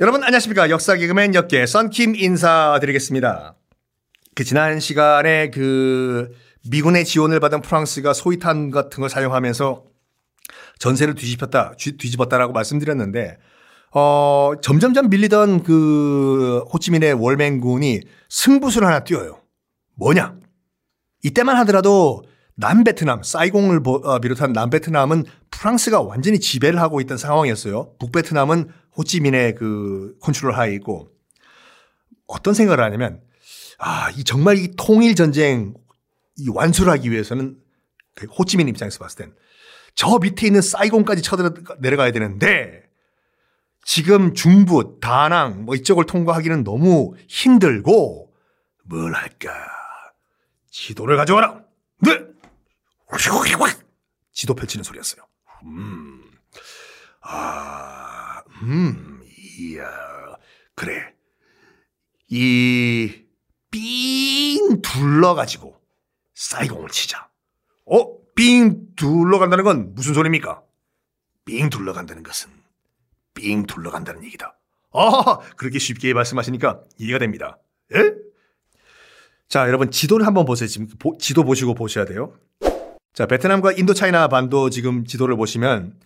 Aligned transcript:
여러분 0.00 0.22
안녕하십니까 0.22 0.70
역사 0.70 0.96
개그맨 0.96 1.34
역계 1.34 1.66
썬킴 1.66 2.16
인사드리겠습니다. 2.16 3.54
그 4.34 4.44
지난 4.44 4.80
시간에 4.80 5.50
그 5.50 6.30
미군의 6.70 7.04
지원을 7.04 7.38
받은 7.38 7.60
프랑스가 7.60 8.14
소위탄 8.14 8.70
같은 8.70 9.02
걸 9.02 9.10
사용하면서 9.10 9.84
전세를 10.78 11.16
뒤집혔다 11.16 11.74
뒤집었다라고 11.76 12.54
말씀드렸는데 12.54 13.36
어 13.92 14.52
점점점 14.62 15.10
밀리던 15.10 15.64
그 15.64 16.64
호치민의 16.72 17.12
월맹군이 17.12 18.00
승부수를 18.30 18.88
하나 18.88 19.04
띄어요. 19.04 19.42
뭐냐? 19.96 20.34
이때만 21.24 21.56
하더라도 21.58 22.22
남베트남, 22.56 23.22
사이공을 23.22 23.80
어, 23.84 24.18
비롯한 24.18 24.52
남베트남은 24.54 25.24
프랑스가 25.50 26.00
완전히 26.00 26.40
지배를 26.40 26.80
하고 26.80 27.02
있던 27.02 27.18
상황이었어요. 27.18 27.92
북베트남은 27.98 28.68
호찌민의 29.00 29.54
그 29.54 30.16
컨트롤 30.20 30.54
하에 30.54 30.74
있고 30.74 31.10
어떤 32.26 32.54
생각을 32.54 32.82
하냐면 32.84 33.22
아, 33.78 34.10
이 34.10 34.24
정말 34.24 34.58
이 34.58 34.72
통일 34.76 35.14
전쟁 35.14 35.74
이 36.36 36.48
완수를 36.48 36.92
하기 36.92 37.10
위해서는 37.10 37.58
그 38.14 38.26
호찌민 38.26 38.68
입장에서 38.68 38.98
봤을 38.98 39.24
땐 39.24 39.34
저 39.94 40.18
밑에 40.18 40.46
있는 40.46 40.62
사이공까지 40.62 41.22
쳐들어 41.22 41.52
내려가야 41.78 42.12
되는데 42.12 42.88
지금 43.84 44.34
중부, 44.34 44.98
다낭 45.00 45.64
뭐 45.64 45.74
이쪽을 45.74 46.06
통과하기는 46.06 46.64
너무 46.64 47.14
힘들고 47.28 48.32
뭘 48.84 49.14
할까? 49.14 49.52
지도를 50.70 51.16
가져와라. 51.16 51.62
네. 51.98 52.18
지도 54.32 54.54
펼치는 54.54 54.84
소리였어요. 54.84 55.22
음. 55.64 56.22
아, 57.22 58.19
음, 58.62 59.22
이야. 59.58 59.84
그래. 60.74 61.14
이, 62.28 63.24
삥 63.70 64.80
둘러가지고 64.82 65.76
사이공을 66.34 66.88
치자. 66.90 67.28
어? 67.86 68.20
삥 68.34 68.94
둘러간다는 68.96 69.64
건 69.64 69.94
무슨 69.94 70.14
소리입니까? 70.14 70.62
삥 71.44 71.70
둘러간다는 71.70 72.22
것은 72.22 72.50
삥 73.34 73.66
둘러간다는 73.66 74.24
얘기다. 74.24 74.56
아, 74.92 75.38
그렇게 75.56 75.78
쉽게 75.78 76.14
말씀하시니까 76.14 76.82
이해가 76.98 77.18
됩니다. 77.18 77.58
예? 77.94 78.14
자, 79.48 79.66
여러분 79.66 79.90
지도를 79.90 80.26
한번 80.26 80.44
보세요. 80.44 80.68
지금 80.68 80.86
보, 80.98 81.16
지도 81.18 81.44
보시고 81.44 81.74
보셔야 81.74 82.04
돼요. 82.04 82.34
자, 83.12 83.26
베트남과 83.26 83.72
인도 83.72 83.94
차이나 83.94 84.28
반도 84.28 84.70
지금 84.70 85.04
지도를 85.04 85.36
보시면 85.36 85.98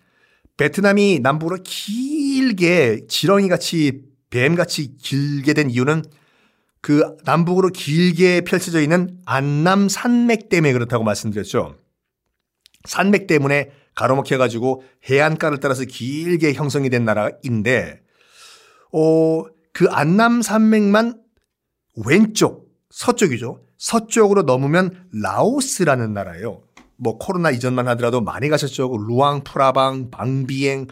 베트남이 0.57 1.19
남부로 1.19 1.57
길게 2.45 3.07
지렁이 3.07 3.47
같이 3.47 4.03
뱀 4.29 4.55
같이 4.55 4.95
길게 4.97 5.53
된 5.53 5.71
이유는 5.71 6.03
그 6.81 7.17
남북으로 7.25 7.69
길게 7.69 8.41
펼쳐져 8.41 8.81
있는 8.81 9.17
안남 9.25 9.89
산맥 9.89 10.49
때문에 10.49 10.71
그렇다고 10.73 11.03
말씀드렸죠. 11.03 11.75
산맥 12.83 13.25
때문에 13.25 13.71
가로막혀 13.95 14.37
가지고 14.37 14.83
해안가를 15.09 15.59
따라서 15.59 15.85
길게 15.85 16.53
형성이 16.53 16.89
된 16.89 17.05
나라인데 17.05 18.01
어, 18.93 19.43
그 19.73 19.87
안남 19.89 20.43
산맥만 20.43 21.19
왼쪽 22.05 22.69
서쪽이죠. 22.91 23.61
서쪽으로 23.77 24.43
넘으면 24.43 25.07
라오스라는 25.11 26.13
나라예요. 26.13 26.61
뭐 26.97 27.17
코로나 27.17 27.49
이전만 27.49 27.87
하더라도 27.89 28.21
많이 28.21 28.47
가셨죠. 28.49 28.95
루앙, 29.07 29.43
프라방, 29.43 30.11
방비행 30.11 30.87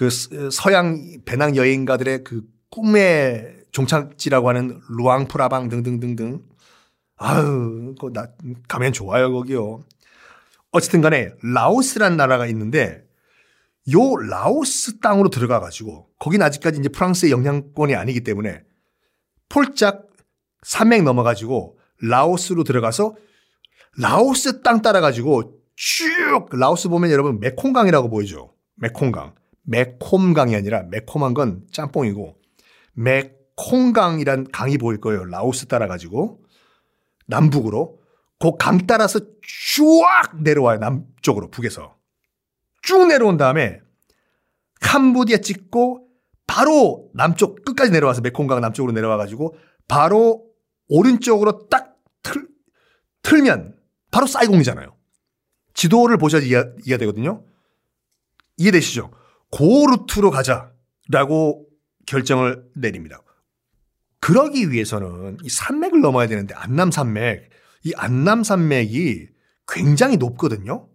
그 0.00 0.08
서양 0.50 0.98
배낭 1.26 1.56
여행가들의 1.56 2.24
그 2.24 2.40
꿈의 2.70 3.64
종착지라고 3.70 4.48
하는 4.48 4.80
루앙, 4.88 5.28
프라방 5.28 5.68
등등등등. 5.68 6.40
아유, 7.18 7.94
그나 8.00 8.28
가면 8.66 8.94
좋아요, 8.94 9.30
거기요. 9.30 9.82
어쨌든 10.70 11.02
간에 11.02 11.32
라오스란 11.42 12.16
나라가 12.16 12.46
있는데 12.46 13.06
요 13.92 14.16
라오스 14.16 15.00
땅으로 15.00 15.28
들어가 15.28 15.60
가지고 15.60 16.08
거긴 16.18 16.40
아직까지 16.40 16.78
이제 16.80 16.88
프랑스의 16.88 17.30
영향권이 17.30 17.94
아니기 17.94 18.24
때문에 18.24 18.62
폴짝 19.50 20.06
산맥 20.62 21.02
넘어 21.02 21.22
가지고 21.22 21.78
라오스로 22.00 22.64
들어가서 22.64 23.16
라오스 23.98 24.62
땅 24.62 24.80
따라 24.80 25.02
가지고 25.02 25.60
쭉 25.76 26.48
라오스 26.52 26.88
보면 26.88 27.10
여러분 27.10 27.38
메콩강이라고 27.38 28.08
보이죠. 28.08 28.54
메콩강. 28.76 29.39
메콤강이 29.70 30.56
아니라 30.56 30.82
메콤한 30.90 31.32
건 31.32 31.64
짬뽕이고 31.70 32.36
메콩강이란 32.94 34.48
강이 34.52 34.78
보일 34.78 35.00
거예요. 35.00 35.24
라오스 35.24 35.66
따라가지고 35.66 36.42
남북으로 37.28 38.00
그 38.40 38.56
강 38.58 38.86
따라서 38.86 39.20
쭉 39.42 40.02
내려와요. 40.42 40.78
남쪽으로 40.78 41.50
북에서 41.50 41.96
쭉 42.82 43.06
내려온 43.06 43.36
다음에 43.36 43.80
캄보디아 44.80 45.38
찍고 45.38 46.08
바로 46.46 47.10
남쪽 47.14 47.64
끝까지 47.64 47.92
내려와서 47.92 48.22
메콩강 48.22 48.60
남쪽으로 48.60 48.92
내려와 48.92 49.18
가지고 49.18 49.54
바로 49.86 50.46
오른쪽으로 50.88 51.68
딱 51.68 51.96
틀, 52.22 52.48
틀면 53.22 53.78
바로 54.10 54.26
사이공이잖아요. 54.26 54.96
지도를 55.74 56.16
보셔야 56.16 56.40
이해, 56.42 56.64
이해가 56.84 56.98
되거든요. 57.00 57.44
이해되시죠? 58.56 59.10
고 59.50 59.86
루트로 59.88 60.30
가자라고 60.30 61.66
결정을 62.06 62.64
내립니다. 62.76 63.22
그러기 64.20 64.70
위해서는 64.70 65.38
이 65.42 65.48
산맥을 65.48 66.00
넘어야 66.00 66.26
되는데 66.26 66.54
안남 66.54 66.90
산맥, 66.90 67.50
이 67.84 67.92
안남 67.96 68.44
산맥이 68.44 69.28
굉장히 69.66 70.16
높거든요. 70.16 70.88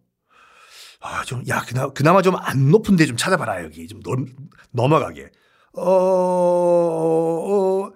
아, 1.01 1.23
좀, 1.23 1.43
야, 1.47 1.63
그나, 1.67 1.89
그나마 1.89 2.21
좀 2.21 2.35
안 2.35 2.69
높은 2.71 2.95
데 2.95 3.05
좀 3.05 3.17
찾아봐라, 3.17 3.63
여기. 3.63 3.87
좀 3.87 4.01
넘, 4.01 4.25
넘어가게. 4.71 5.29
어, 5.73 5.83
어, 5.83 7.91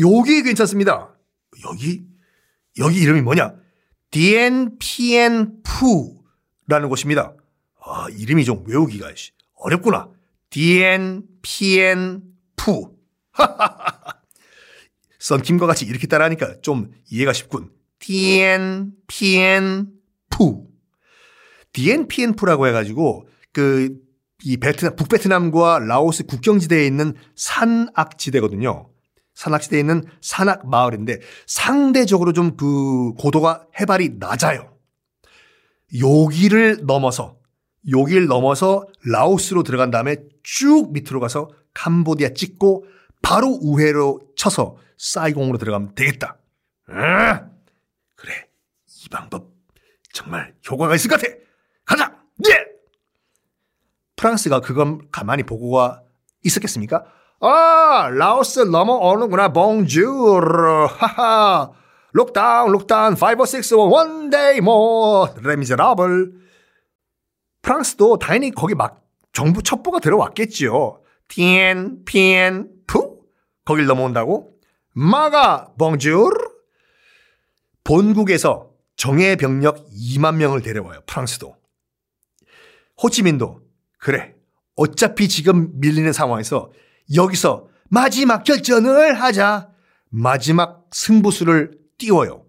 여기 0.00 0.42
괜찮습니다. 0.42 1.14
여기, 1.64 2.06
여기 2.78 3.00
이름이 3.00 3.22
뭐냐? 3.22 3.54
디엔피엔 4.10 5.62
푸라는 5.62 6.88
곳입니다. 6.88 7.34
아, 7.84 8.06
이름이 8.16 8.44
좀 8.44 8.64
외우기가 8.66 9.10
어렵구나. 9.58 10.08
디엔피엔 10.50 12.22
푸. 12.56 12.96
썬킴과 15.18 15.66
같이 15.66 15.84
이렇게 15.84 16.06
따라하니까 16.06 16.60
좀 16.60 16.90
이해가 17.10 17.32
쉽군. 17.32 17.70
디엔비엔 17.98 19.88
푸. 20.30 20.68
디엔비엔 21.72 22.34
푸라고 22.36 22.66
해가지고 22.66 23.28
그 23.52 24.08
이 24.44 24.56
베트남 24.56 24.94
북베트남과 24.94 25.80
라오스 25.80 26.26
국경지대에 26.26 26.86
있는 26.86 27.14
산악지대거든요. 27.34 28.88
산악지대에 29.34 29.80
있는 29.80 30.04
산악 30.20 30.68
마을인데 30.68 31.20
상대적으로 31.46 32.32
좀 32.32 32.56
그 32.56 33.14
고도가 33.14 33.66
해발이 33.80 34.16
낮아요. 34.18 34.76
여기를 35.98 36.86
넘어서 36.86 37.37
여기를 37.90 38.26
넘어서 38.26 38.84
라오스로 39.04 39.62
들어간 39.62 39.90
다음에 39.90 40.16
쭉 40.42 40.92
밑으로 40.92 41.20
가서 41.20 41.48
캄보디아 41.74 42.30
찍고 42.34 42.84
바로 43.22 43.58
우회로 43.60 44.20
쳐서 44.36 44.76
사이공으로 44.96 45.58
들어가면 45.58 45.94
되겠다. 45.94 46.36
아, 46.88 47.46
그래 48.16 48.32
이 49.04 49.08
방법 49.10 49.50
정말 50.12 50.54
효과가 50.68 50.94
있을 50.94 51.10
것 51.10 51.20
같아. 51.20 51.32
가자. 51.84 52.16
예. 52.48 52.66
프랑스가 54.16 54.60
그건 54.60 55.08
가만히 55.12 55.44
보고가 55.44 56.02
있었겠습니까? 56.44 57.04
아, 57.40 58.10
라오스 58.12 58.60
넘어오는구나. 58.60 59.52
bonjour. 59.52 60.86
하하. 60.90 61.70
look 62.12 62.39
down, 62.39 62.72
look 62.72 62.91
down, 62.91 63.14
5 63.14 63.26
or 63.38 63.46
6 63.46 63.72
or 63.74 63.92
one 63.94 64.30
day 64.30 64.58
more. 64.58 65.32
레미제라블. 65.42 66.47
프랑스도 67.68 68.18
당연히 68.18 68.50
거기 68.50 68.74
막 68.74 69.04
정부 69.34 69.62
첩보가 69.62 69.98
들어왔겠지요. 69.98 71.02
티엔, 71.28 72.06
피엔, 72.06 72.70
푸? 72.86 73.20
거길 73.66 73.84
넘어온다고? 73.84 74.54
마가, 74.94 75.74
봉주르. 75.78 76.34
본국에서 77.84 78.70
정예 78.96 79.36
병력 79.36 79.86
2만 79.90 80.36
명을 80.36 80.62
데려와요. 80.62 81.00
프랑스도. 81.06 81.56
호치민도. 83.02 83.60
그래. 83.98 84.34
어차피 84.74 85.28
지금 85.28 85.78
밀리는 85.78 86.10
상황에서 86.10 86.72
여기서 87.14 87.68
마지막 87.90 88.44
결전을 88.44 89.20
하자. 89.20 89.68
마지막 90.08 90.86
승부수를 90.90 91.78
띄워요. 91.98 92.46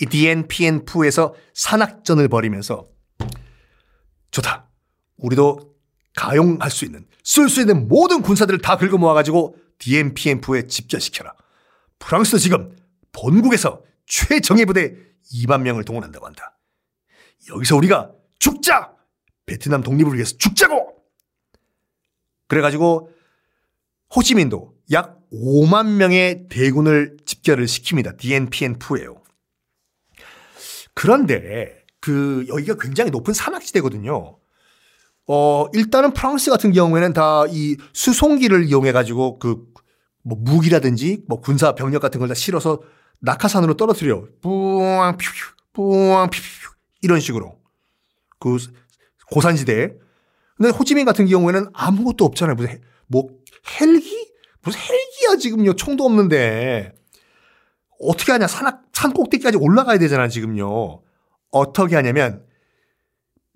이 0.00 0.06
DNPN2에서 0.06 1.34
산악전을 1.54 2.26
벌이면서 2.26 2.95
좋다. 4.36 4.68
우리도 5.16 5.74
가용할 6.14 6.70
수 6.70 6.84
있는, 6.84 7.06
쓸 7.24 7.48
수 7.48 7.60
있는 7.60 7.88
모든 7.88 8.22
군사들을 8.22 8.60
다 8.60 8.76
긁어 8.76 8.98
모아가지고 8.98 9.56
DMPN프에 9.78 10.66
집결시켜라. 10.66 11.34
프랑스 11.98 12.38
지금 12.38 12.76
본국에서 13.12 13.82
최정예 14.06 14.64
부대 14.66 14.94
2만 15.32 15.62
명을 15.62 15.84
동원한다고 15.84 16.26
한다. 16.26 16.58
여기서 17.48 17.76
우리가 17.76 18.12
죽자! 18.38 18.92
베트남 19.46 19.82
독립을 19.82 20.14
위해서 20.14 20.36
죽자고! 20.36 20.94
그래가지고 22.48 23.10
호치민도 24.14 24.74
약 24.92 25.18
5만 25.32 25.96
명의 25.96 26.46
대군을 26.48 27.16
집결을 27.26 27.66
시킵니다. 27.66 28.16
DNPN프예요. 28.18 29.22
그런데 30.94 31.84
그 32.06 32.46
여기가 32.48 32.76
굉장히 32.80 33.10
높은 33.10 33.34
산악지대거든요. 33.34 34.38
어 35.28 35.66
일단은 35.72 36.12
프랑스 36.12 36.50
같은 36.50 36.70
경우에는 36.72 37.12
다 37.12 37.46
이 37.50 37.76
수송기를 37.92 38.64
이용해 38.66 38.92
가지고 38.92 39.38
그 39.40 39.64
뭐 40.28 40.36
무기라든지 40.40 41.22
뭐 41.28 41.40
군사 41.40 41.74
병력 41.76 42.00
같은 42.02 42.18
걸 42.20 42.28
다 42.28 42.34
실어서 42.34 42.80
낙하산으로 43.20 43.74
떨어뜨려. 43.76 44.24
뿌앙 44.42 45.16
퓨퓨 45.16 45.54
뿌앙 45.72 46.28
퓨퓨 46.30 46.74
이런 47.02 47.20
식으로 47.20 47.56
그 48.40 48.56
고산지대. 49.30 49.94
근데 50.56 50.70
호치민 50.70 51.04
같은 51.06 51.26
경우에는 51.26 51.70
아무것도 51.72 52.24
없잖아요. 52.24 52.56
무슨 52.56 52.80
뭐 53.06 53.28
헬기? 53.80 54.32
무슨 54.62 54.80
헬기야 54.80 55.38
지금요. 55.38 55.74
총도 55.74 56.04
없는데. 56.04 56.92
어떻게 58.00 58.32
하냐. 58.32 58.46
산, 58.48 58.80
산 58.92 59.12
꼭대기까지 59.12 59.58
올라가야 59.58 59.98
되잖아 59.98 60.26
지금요. 60.28 61.02
어떻게 61.50 61.96
하냐면 61.96 62.44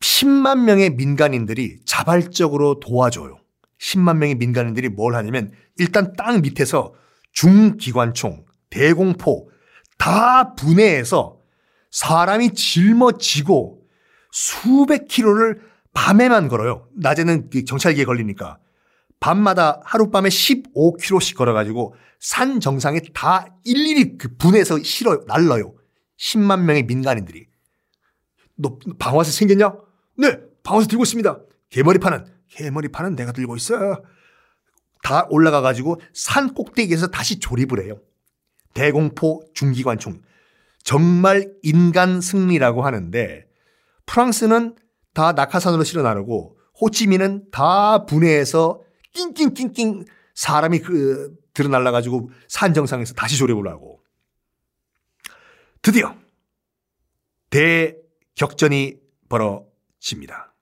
10만 0.01 0.65
명의 0.65 0.91
민간인들이 0.91 1.81
자발적으로 1.85 2.81
도와줘요. 2.81 3.39
10만 3.79 4.17
명의 4.17 4.35
민간인들이 4.35 4.89
뭘 4.89 5.15
하냐면 5.15 5.53
일단 5.77 6.13
땅 6.17 6.43
밑에서 6.43 6.95
중기관총, 7.33 8.45
대공포 8.71 9.51
다 9.99 10.55
분해해서 10.55 11.39
사람이 11.91 12.55
짊어지고 12.55 13.83
수백 14.33 15.09
킬로를 15.09 15.61
밤에만 15.93 16.49
걸어요. 16.49 16.89
낮에는 16.97 17.51
그 17.51 17.65
경찰기에 17.65 18.05
걸리니까. 18.05 18.59
밤마다 19.19 19.81
하룻밤에 19.85 20.29
15km씩 20.29 21.37
걸어가지고 21.37 21.95
산 22.21 22.61
정상에 22.61 23.01
다 23.13 23.47
일일이 23.65 24.17
그 24.17 24.37
분해서 24.37 24.83
실어요. 24.83 25.25
날라요. 25.27 25.75
10만 26.19 26.61
명의 26.63 26.85
민간인들이. 26.85 27.50
너 28.61 28.79
방화쇠 28.99 29.33
생겼냐? 29.33 29.73
네, 30.19 30.39
방화쇠 30.63 30.89
들고 30.89 31.05
있습니다. 31.05 31.41
개머리판은 31.71 32.27
개머리판은 32.49 33.17
내가 33.17 33.33
들고 33.33 33.57
있어. 33.57 34.03
다 35.03 35.27
올라가 35.31 35.61
가지고 35.61 36.01
산 36.13 36.53
꼭대기에서 36.53 37.09
다시 37.09 37.39
조립을 37.39 37.85
해요. 37.85 38.01
대공포 38.75 39.43
중기관총. 39.55 40.23
정말 40.83 41.53
인간 41.63 42.21
승리라고 42.21 42.83
하는데 42.85 43.47
프랑스는 44.07 44.77
다 45.15 45.33
낙하산으로 45.33 45.85
실어 45.85 46.03
나르고 46.03 46.59
호치민은 46.81 47.51
다 47.51 48.07
분해해서 48.07 48.83
낑낑낑낑 49.13 50.05
사람이 50.35 50.81
그 50.81 51.35
들어 51.53 51.69
날라 51.69 51.91
가지고 51.91 52.31
산 52.49 52.73
정상에서 52.73 53.15
다시 53.15 53.37
조립을 53.37 53.69
하고 53.69 54.01
드디어 55.83 56.15
대 57.51 57.97
격전이 58.41 58.95
벌어집니다. 59.29 60.55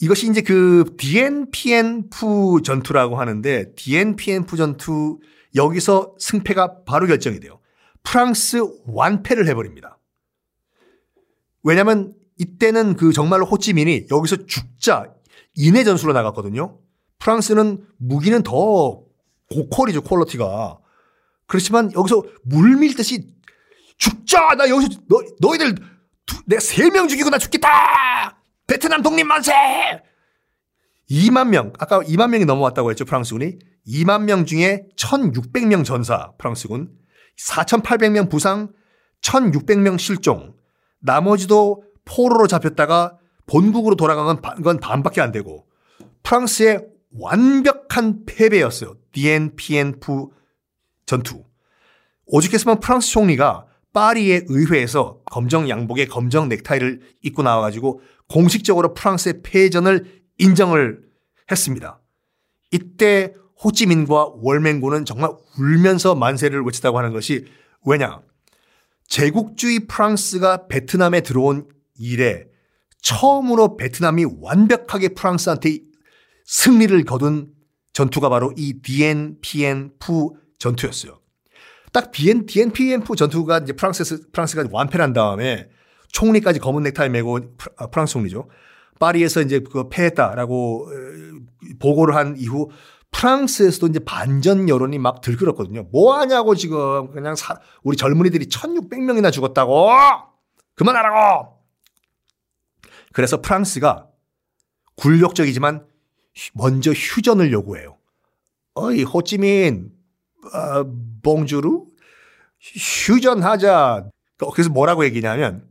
이것이 0.00 0.30
이제 0.30 0.40
그 0.40 0.94
DNPN프 0.96 2.62
전투라고 2.64 3.20
하는데 3.20 3.74
DNPN프 3.74 4.56
전투 4.56 5.18
여기서 5.54 6.14
승패가 6.18 6.84
바로 6.84 7.06
결정이 7.06 7.38
돼요. 7.40 7.60
프랑스 8.02 8.62
완패를 8.86 9.46
해버립니다. 9.48 9.98
왜냐하면 11.62 12.14
이때는 12.38 12.96
그 12.96 13.12
정말로 13.12 13.44
호찌민이 13.44 14.06
여기서 14.10 14.46
죽자 14.46 15.12
인해 15.54 15.84
전술로 15.84 16.14
나갔거든요. 16.14 16.78
프랑스는 17.18 17.84
무기는 17.98 18.42
더 18.42 19.02
고퀄이죠 19.50 20.00
퀄러티가. 20.02 20.78
그렇지만 21.46 21.92
여기서 21.92 22.24
물밀듯이 22.44 23.34
죽자 23.98 24.54
나 24.54 24.70
여기서 24.70 24.88
너, 25.08 25.22
너희들 25.40 25.74
내가 26.48 26.60
세 26.60 26.88
명 26.90 27.08
죽이고 27.08 27.28
나 27.30 27.38
죽겠다! 27.38 28.38
베트남 28.66 29.02
독립 29.02 29.24
만세! 29.24 29.52
2만 31.10 31.48
명 31.48 31.72
아까 31.78 32.00
2만 32.00 32.30
명이 32.30 32.44
넘어왔다고 32.44 32.90
했죠 32.90 33.04
프랑스군이? 33.04 33.58
2만 33.86 34.22
명 34.24 34.44
중에 34.46 34.84
1600명 34.96 35.84
전사 35.84 36.32
프랑스군. 36.38 36.90
4800명 37.38 38.30
부상 38.30 38.72
1600명 39.22 39.98
실종. 39.98 40.54
나머지도 41.00 41.84
포로로 42.04 42.46
잡혔다가 42.46 43.16
본국으로 43.46 43.96
돌아간 43.96 44.40
건 44.62 44.80
반밖에 44.80 45.20
안 45.22 45.32
되고. 45.32 45.66
프랑스의 46.22 46.84
완벽한 47.18 48.24
패배였어요. 48.26 48.96
DNPN프 49.12 50.28
전투. 51.06 51.44
오죽했으면 52.26 52.80
프랑스 52.80 53.10
총리가 53.12 53.64
파리의 53.98 54.44
의회에서 54.46 55.22
검정 55.24 55.68
양복에 55.68 56.06
검정 56.06 56.48
넥타이를 56.48 57.00
입고 57.22 57.42
나와가지고 57.42 58.00
공식적으로 58.28 58.94
프랑스의 58.94 59.42
패전을 59.42 60.22
인정을 60.38 61.02
했습니다. 61.50 62.00
이때 62.70 63.34
호찌민과 63.64 64.34
월맹군은 64.40 65.04
정말 65.04 65.32
울면서 65.58 66.14
만세를 66.14 66.62
외쳤다고 66.62 66.96
하는 66.96 67.12
것이 67.12 67.46
왜냐? 67.84 68.20
제국주의 69.08 69.88
프랑스가 69.88 70.68
베트남에 70.68 71.22
들어온 71.22 71.66
이래 71.98 72.44
처음으로 73.02 73.76
베트남이 73.76 74.26
완벽하게 74.40 75.08
프랑스한테 75.08 75.80
승리를 76.44 77.04
거둔 77.04 77.52
전투가 77.92 78.28
바로 78.28 78.52
이 78.56 78.80
DNPN프 78.80 80.28
전투였어요. 80.60 81.18
딱 81.92 82.10
BN, 82.10 82.46
DNPN프 82.46 83.16
전투가 83.16 83.58
이제 83.58 83.72
프랑스에서, 83.72 84.16
프랑스가 84.32 84.64
완패를 84.70 85.02
한 85.02 85.12
다음에 85.12 85.68
총리까지 86.12 86.60
검은 86.60 86.82
넥타이 86.84 87.08
메고 87.08 87.38
아, 87.76 87.88
프랑스 87.88 88.14
총리죠. 88.14 88.48
파리에서 88.98 89.42
이제 89.42 89.60
그 89.60 89.88
패했다라고 89.88 90.88
보고를 91.78 92.16
한 92.16 92.36
이후 92.36 92.70
프랑스에서도 93.10 93.86
이제 93.88 94.00
반전 94.00 94.68
여론이 94.68 94.98
막 94.98 95.20
들끓었거든요. 95.20 95.84
뭐 95.92 96.18
하냐고 96.18 96.54
지금 96.54 97.10
그냥 97.12 97.34
사, 97.36 97.58
우리 97.82 97.96
젊은이들이 97.96 98.46
1600명이나 98.46 99.32
죽었다고 99.32 99.88
그만하라고 100.74 101.58
그래서 103.12 103.40
프랑스가 103.40 104.08
굴욕적이지만 104.96 105.86
먼저 106.54 106.92
휴전을 106.92 107.52
요구해요. 107.52 107.96
어이 108.74 109.02
호찌민 109.04 109.90
어, 110.52 110.84
봉주루 111.22 111.86
휴전하자. 112.60 114.08
그래서 114.52 114.70
뭐라고 114.70 115.04
얘기냐면 115.04 115.66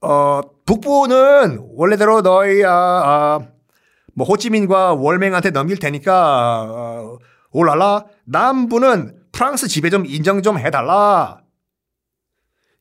어, 0.00 0.40
북부는 0.64 1.70
원래대로 1.74 2.22
너희 2.22 2.64
아, 2.64 2.70
아, 2.72 3.40
뭐 4.14 4.26
호찌민과 4.26 4.94
월맹한테 4.94 5.50
넘길 5.50 5.78
테니까 5.78 6.62
어, 6.62 7.18
올라라. 7.50 8.04
남부는 8.24 9.16
프랑스 9.32 9.68
지배 9.68 9.90
좀 9.90 10.04
인정 10.06 10.42
좀 10.42 10.58
해달라. 10.58 11.42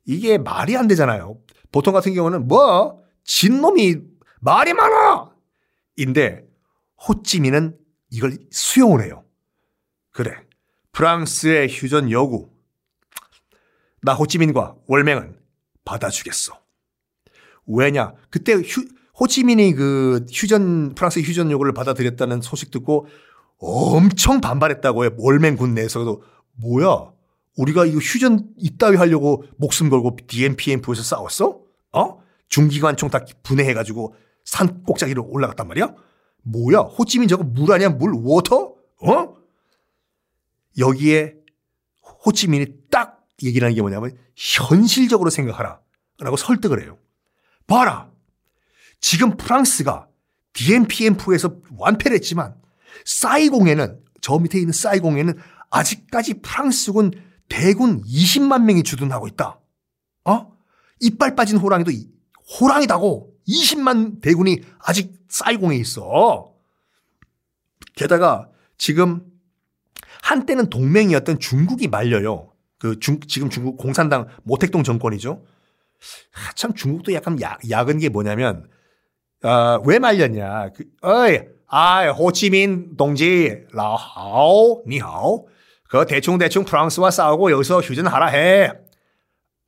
이게 0.05 0.37
말이 0.37 0.75
안 0.77 0.87
되잖아요. 0.87 1.37
보통 1.71 1.93
같은 1.93 2.13
경우는 2.13 2.47
뭐 2.47 3.03
진놈이 3.23 3.97
말이 4.39 4.73
많아. 4.73 5.31
인데 5.97 6.45
호찌민은 7.07 7.77
이걸 8.09 8.37
수용을 8.51 9.03
해요. 9.03 9.23
그래. 10.11 10.46
프랑스의 10.97 11.67
휴전 11.69 12.09
요구. 12.09 12.49
나 14.01 14.15
호찌민과 14.15 14.77
월맹은 14.87 15.37
받아주겠어. 15.85 16.59
왜냐? 17.67 18.13
그때 18.31 18.53
휴, 18.53 18.83
호치민이 19.19 19.73
그 19.73 20.25
휴전, 20.31 20.95
프랑스 20.95 21.19
휴전 21.19 21.51
요구를 21.51 21.73
받아들였다는 21.73 22.41
소식 22.41 22.71
듣고 22.71 23.05
엄청 23.59 24.41
반발했다고 24.41 25.05
해. 25.05 25.09
월맹군 25.17 25.75
내에서도. 25.75 26.23
뭐야? 26.53 27.11
우리가 27.57 27.85
이거 27.85 27.99
휴전 27.99 28.49
이따위 28.57 28.97
하려고 28.97 29.43
목숨 29.57 29.91
걸고 29.91 30.17
디엔비엔푸에서 30.25 31.03
싸웠어? 31.03 31.59
어? 31.93 32.23
중기관총 32.49 33.11
다 33.11 33.23
분해해가지고 33.43 34.15
산 34.45 34.83
꼭대기로 34.83 35.27
올라갔단 35.29 35.67
말이야? 35.67 35.93
뭐야? 36.41 36.79
호찌민 36.79 37.27
저거 37.27 37.43
물 37.43 37.71
아니야? 37.71 37.89
물? 37.89 38.13
water? 38.15 38.73
어? 39.03 39.37
여기에 40.77 41.35
호찌민이 42.25 42.67
딱 42.91 43.25
얘기를 43.43 43.65
하는 43.65 43.75
게 43.75 43.81
뭐냐면 43.81 44.17
현실적으로 44.35 45.29
생각하라. 45.29 45.79
라고 46.19 46.35
설득을 46.35 46.81
해요. 46.83 46.97
봐라. 47.67 48.09
지금 48.99 49.37
프랑스가 49.37 50.07
DMPN프에서 50.53 51.57
완패를 51.77 52.15
했지만 52.17 52.55
사이공에는 53.05 54.03
저 54.21 54.39
밑에 54.39 54.57
있는 54.57 54.73
사이공에는 54.73 55.37
아직까지 55.69 56.41
프랑스군 56.41 57.11
대군 57.49 58.01
20만 58.03 58.63
명이 58.63 58.83
주둔하고 58.83 59.27
있다. 59.27 59.59
어? 60.25 60.57
이빨 60.99 61.35
빠진 61.35 61.57
호랑이도 61.57 61.91
호랑이다고 62.59 63.33
20만 63.47 64.21
대군이 64.21 64.61
아직 64.79 65.13
사이공에 65.29 65.75
있어. 65.77 66.53
게다가 67.95 68.49
지금 68.77 69.25
한때는 70.27 70.69
동맹이었던 70.69 71.39
중국이 71.39 71.87
말려요. 71.87 72.51
그 72.79 72.99
중, 72.99 73.21
지금 73.21 73.49
중국 73.49 73.77
공산당 73.77 74.27
모택동 74.43 74.83
정권이죠. 74.83 75.41
아, 76.33 76.53
참 76.53 76.73
중국도 76.73 77.13
약간 77.13 77.41
야, 77.41 77.57
야근 77.69 77.97
게 77.97 78.09
뭐냐면 78.09 78.69
어, 79.43 79.81
왜 79.85 79.99
말렸냐? 79.99 80.71
그, 80.75 80.83
어이, 81.01 81.39
아, 81.67 82.09
호치민 82.09 82.97
동지, 82.97 83.63
라하오, 83.71 84.83
니하오. 84.85 85.47
그 85.89 86.05
대충 86.05 86.37
대충 86.37 86.65
프랑스와 86.65 87.09
싸우고 87.09 87.51
여기서 87.51 87.79
휴전하라 87.79 88.27
해. 88.27 88.73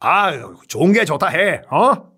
아, 0.01 0.31
좋은 0.67 0.91
게 0.91 1.05
좋다 1.05 1.27
해. 1.27 1.61
어? 1.71 2.11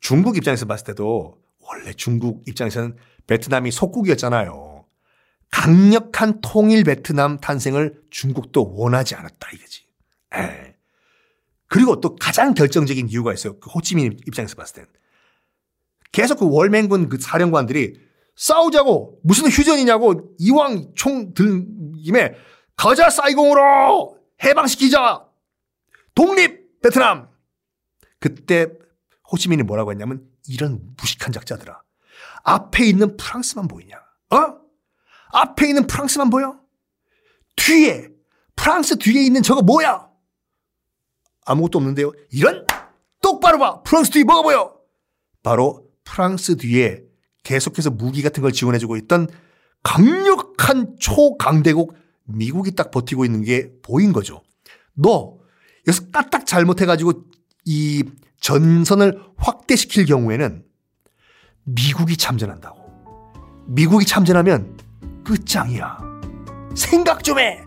중국 0.00 0.38
입장에서 0.38 0.64
봤을 0.64 0.86
때도 0.86 1.36
원래 1.60 1.92
중국 1.92 2.48
입장에서는 2.48 2.96
베트남이 3.26 3.70
속국이었잖아요. 3.70 4.73
강력한 5.54 6.40
통일 6.40 6.82
베트남 6.82 7.38
탄생을 7.38 8.02
중국도 8.10 8.74
원하지 8.74 9.14
않았다 9.14 9.50
이거지. 9.54 9.86
에. 10.34 10.74
그리고 11.68 12.00
또 12.00 12.16
가장 12.16 12.54
결정적인 12.54 13.08
이유가 13.08 13.32
있어요. 13.32 13.60
그 13.60 13.70
호치민 13.70 14.18
입장에서 14.26 14.56
봤을 14.56 14.74
땐. 14.74 14.86
계속 16.10 16.40
그 16.40 16.50
월맹군 16.50 17.08
그 17.08 17.18
사령관들이 17.20 18.00
싸우자고 18.34 19.20
무슨 19.22 19.48
휴전이냐고 19.48 20.34
이왕 20.40 20.92
총 20.96 21.34
들김에 21.34 22.34
가자 22.76 23.08
사이공으로 23.08 24.18
해방시키자 24.42 25.24
독립 26.16 26.80
베트남 26.82 27.28
그때 28.18 28.66
호치민이 29.30 29.62
뭐라고 29.62 29.92
했냐면 29.92 30.26
이런 30.48 30.80
무식한 30.96 31.32
작자들아 31.32 31.80
앞에 32.42 32.84
있는 32.84 33.16
프랑스만 33.16 33.68
보이냐 33.68 33.96
어 34.30 34.63
앞에 35.34 35.68
있는 35.68 35.86
프랑스만 35.86 36.30
보여? 36.30 36.58
뒤에 37.56 38.08
프랑스 38.56 38.98
뒤에 38.98 39.22
있는 39.22 39.42
저거 39.42 39.62
뭐야? 39.62 40.08
아무것도 41.44 41.78
없는데요. 41.78 42.12
이런 42.30 42.66
똑바로 43.20 43.58
봐. 43.58 43.82
프랑스 43.82 44.10
뒤에 44.10 44.24
뭐가 44.24 44.42
보여? 44.42 44.76
바로 45.42 45.88
프랑스 46.04 46.56
뒤에 46.56 47.02
계속해서 47.42 47.90
무기 47.90 48.22
같은 48.22 48.42
걸 48.42 48.52
지원해주고 48.52 48.96
있던 48.98 49.28
강력한 49.82 50.96
초강대국 50.98 51.94
미국이 52.24 52.74
딱 52.74 52.90
버티고 52.90 53.24
있는 53.24 53.42
게 53.42 53.70
보인 53.82 54.12
거죠. 54.12 54.42
너 54.94 55.38
여기서 55.86 56.10
까딱 56.10 56.46
잘못해가지고 56.46 57.24
이 57.66 58.04
전선을 58.40 59.20
확대시킬 59.36 60.06
경우에는 60.06 60.64
미국이 61.64 62.16
참전한다고. 62.16 62.84
미국이 63.66 64.06
참전하면 64.06 64.78
끝장이야. 65.24 65.98
생각 66.74 67.24
좀 67.24 67.38
해! 67.38 67.64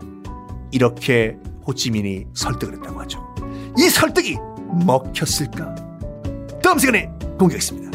이렇게 0.70 1.36
호찌민이 1.66 2.26
설득을 2.34 2.74
했다고 2.76 3.00
하죠. 3.02 3.34
이 3.76 3.82
설득이 3.88 4.36
먹혔을까? 4.86 5.74
다음 6.62 6.78
시간에 6.78 7.10
공개하겠습니다. 7.38 7.87